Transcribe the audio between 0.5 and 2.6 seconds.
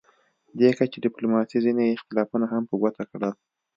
دې کچې ډیپلوماسي ځینې اختلافونه